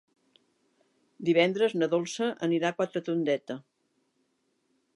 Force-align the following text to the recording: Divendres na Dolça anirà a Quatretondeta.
Divendres 1.27 1.75
na 1.81 1.89
Dolça 1.91 2.29
anirà 2.47 2.71
a 2.73 2.77
Quatretondeta. 2.79 3.59